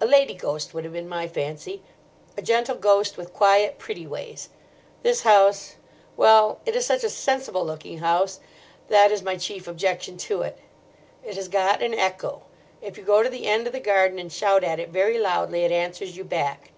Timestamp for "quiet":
3.34-3.76